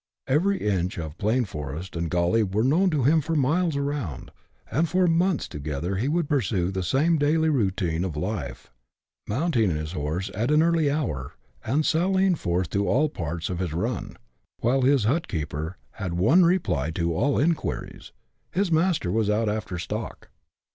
[0.25, 4.31] Every inch of plain, forest, and gully was known to him for miles round,
[4.71, 8.71] and for months together he would pursue the same daily routine of life,
[9.29, 11.33] mounting his horse at an early hour
[11.63, 14.17] and sallying forth to all parts of liis" run;"
[14.61, 18.11] while his" hut keeper" had one reply to all inquiries
[18.59, 20.29] —"his master was out after stock."